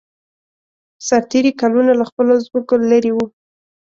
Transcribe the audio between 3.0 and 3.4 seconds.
وو.